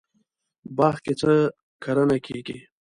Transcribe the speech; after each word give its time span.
باغ 0.77 0.95
کې 1.03 1.13
څه 1.19 1.31
کرنه 1.83 2.17
کیږي؟ 2.25 2.59